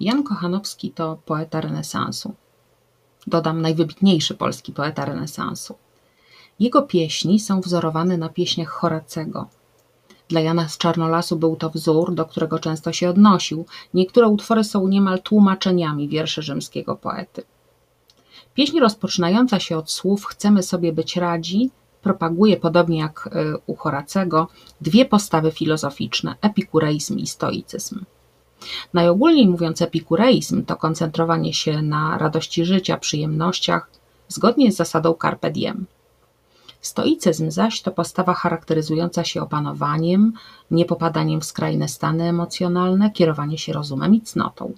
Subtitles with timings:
[0.00, 2.34] Jan Kochanowski to poeta renesansu.
[3.26, 5.74] Dodam najwybitniejszy polski poeta renesansu.
[6.60, 9.48] Jego pieśni są wzorowane na pieśniach Horacego.
[10.28, 13.66] Dla Jana z Czarnolasu był to wzór, do którego często się odnosił.
[13.94, 17.42] Niektóre utwory są niemal tłumaczeniami wierszy rzymskiego poety.
[18.54, 21.70] Pieśń rozpoczynająca się od słów Chcemy sobie być radzi
[22.02, 24.48] propaguje, podobnie jak y, u Horacego,
[24.80, 28.04] dwie postawy filozoficzne epikureizm i stoicyzm.
[28.94, 33.90] Najogólniej mówiąc, epikureizm to koncentrowanie się na radości życia, przyjemnościach,
[34.28, 35.86] zgodnie z zasadą carpe diem.
[36.80, 40.32] Stoicyzm zaś to postawa charakteryzująca się opanowaniem,
[40.70, 44.72] niepopadaniem w skrajne stany emocjonalne, kierowanie się rozumem i cnotą.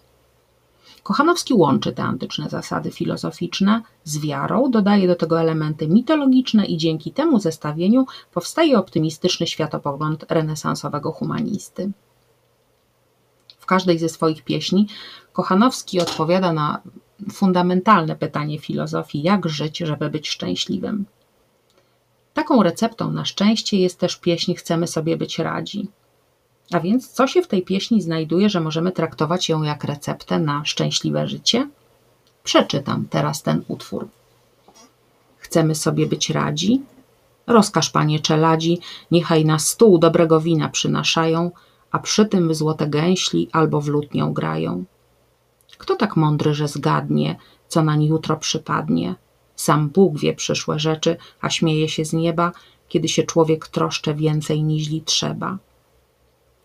[1.03, 7.13] Kochanowski łączy te antyczne zasady filozoficzne z wiarą, dodaje do tego elementy mitologiczne i dzięki
[7.13, 11.91] temu zestawieniu powstaje optymistyczny światopogląd renesansowego humanisty.
[13.71, 14.87] Każdej ze swoich pieśni
[15.33, 16.81] Kochanowski odpowiada na
[17.33, 21.05] fundamentalne pytanie filozofii: jak żyć, żeby być szczęśliwym.
[22.35, 25.89] Taką receptą na szczęście jest też pieśń Chcemy sobie być radzi.
[26.73, 30.65] A więc co się w tej pieśni znajduje, że możemy traktować ją jak receptę na
[30.65, 31.69] szczęśliwe życie?
[32.45, 34.09] Przeczytam teraz ten utwór.
[35.39, 36.83] Chcemy sobie być radzi?
[37.47, 38.79] Rozkaż, panie czeladzi,
[39.11, 41.51] niechaj na stół dobrego wina przynaszają,
[41.91, 44.85] a przy tym w złote gęśli albo w lutnią grają.
[45.79, 47.37] Kto tak mądry, że zgadnie,
[47.69, 49.15] co nań jutro przypadnie?
[49.57, 52.53] Sam Bóg wie przyszłe rzeczy, a śmieje się z nieba,
[52.89, 55.59] kiedy się człowiek troszcze więcej niźli trzeba.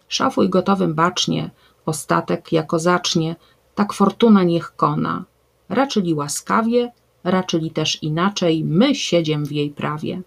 [0.08, 1.50] Szafuj gotowym bacznie,
[1.86, 3.36] ostatek jako zacznie,
[3.76, 5.26] tak fortuna niech kona.
[5.70, 6.92] Raczyli łaskawie,
[7.24, 10.22] raczyli też inaczej, my siedziem w jej prawie.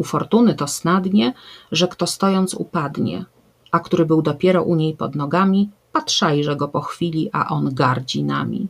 [0.00, 1.32] U fortuny to snadnie,
[1.72, 3.24] że kto stojąc upadnie,
[3.70, 8.24] a który był dopiero u niej pod nogami, patrzajże go po chwili, a on gardzi
[8.24, 8.68] nami.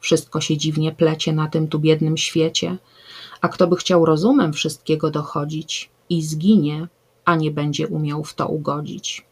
[0.00, 2.76] Wszystko się dziwnie plecie na tym tu biednym świecie,
[3.40, 6.88] a kto by chciał rozumem wszystkiego dochodzić i zginie,
[7.24, 9.26] a nie będzie umiał w to ugodzić.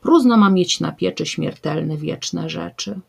[0.00, 3.00] Próżno ma mieć na pieczy śmiertelne wieczne rzeczy.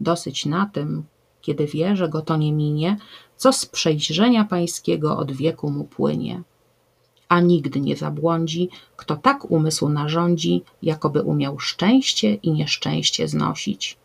[0.00, 1.04] Dosyć na tym,
[1.40, 2.96] kiedy wie, że go to nie minie,
[3.36, 6.42] co z przejrzenia pańskiego od wieku mu płynie.
[7.28, 13.96] A nigdy nie zabłądzi, kto tak umysł narządzi, jakoby umiał szczęście i nieszczęście znosić.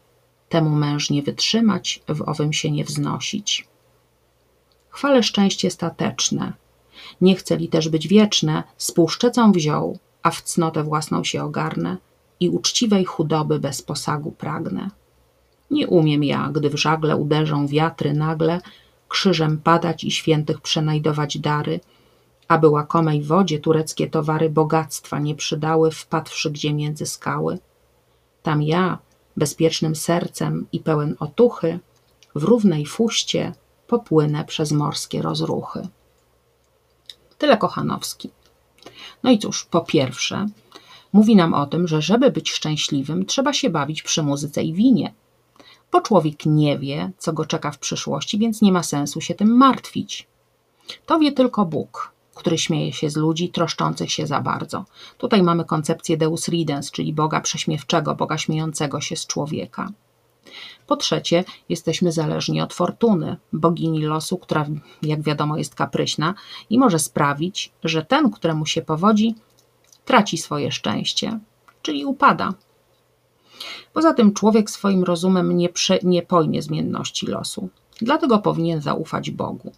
[0.50, 3.68] Temu męż nie wytrzymać, w owym się nie wznosić.
[4.90, 6.54] Chwale szczęście stateczne,
[7.22, 11.98] nie chce li też być wieczne, z półszczecą wziął, a w cnotę własną się ogarnę
[12.40, 14.90] i uczciwej chudoby bez posagu pragnę.
[15.72, 18.62] Nie umiem ja, gdy w żagle uderzą wiatry nagle,
[19.08, 21.80] krzyżem padać i świętych przenajdować dary,
[22.50, 27.60] aby łakomej wodzie tureckie towary bogactwa nie przydały, wpadłszy gdzie między skały.
[28.44, 28.98] Tam ja,
[29.38, 31.80] bezpiecznym sercem i pełen otuchy,
[32.36, 33.54] w równej fuście
[33.88, 35.88] popłynę przez morskie rozruchy.
[37.38, 38.30] Tyle Kochanowski.
[39.24, 40.46] No i cóż, po pierwsze,
[41.14, 45.14] mówi nam o tym, że żeby być szczęśliwym, trzeba się bawić przy muzyce i winie.
[45.92, 49.58] Bo człowiek nie wie, co go czeka w przyszłości, więc nie ma sensu się tym
[49.58, 50.28] martwić.
[51.06, 54.86] To wie tylko Bóg, który śmieje się z ludzi troszczących się za bardzo.
[55.18, 59.92] Tutaj mamy koncepcję Deus Ridens, czyli Boga prześmiewczego, Boga śmiejącego się z człowieka.
[60.88, 64.66] Po trzecie, jesteśmy zależni od fortuny, bogini losu, która,
[65.02, 66.34] jak wiadomo, jest kapryśna
[66.70, 69.36] i może sprawić, że ten, któremu się powodzi,
[70.06, 71.40] traci swoje szczęście,
[71.82, 72.54] czyli upada.
[73.94, 77.70] Poza tym człowiek swoim rozumem nie, prze, nie pojmie zmienności losu,
[78.02, 79.72] dlatego powinien zaufać Bogu.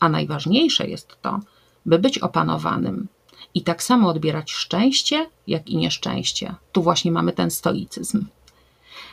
[0.00, 1.40] A najważniejsze jest to,
[1.86, 3.08] by być opanowanym
[3.54, 6.54] i tak samo odbierać szczęście, jak i nieszczęście.
[6.72, 8.26] Tu właśnie mamy ten stoicyzm.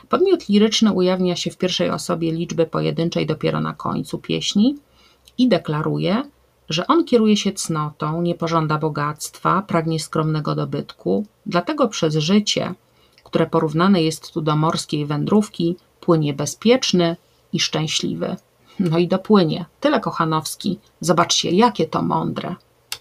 [0.08, 4.76] Podmiot liryczny ujawnia się w pierwszej osobie liczby pojedynczej dopiero na końcu pieśni
[5.38, 6.22] i deklaruje,
[6.68, 12.74] że on kieruje się cnotą, nie pożąda bogactwa, pragnie skromnego dobytku, dlatego przez życie,
[13.24, 17.16] które porównane jest tu do morskiej wędrówki, płynie bezpieczny
[17.52, 18.36] i szczęśliwy.
[18.78, 19.64] No i dopłynie.
[19.80, 20.78] Tyle Kochanowski.
[21.00, 22.54] Zobaczcie, jakie to mądre.